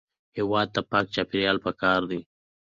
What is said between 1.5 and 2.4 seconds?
پکار دی